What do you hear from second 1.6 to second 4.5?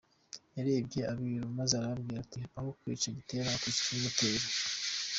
arababwira ati “Aho kwica Gitera wakwica ikibimutera.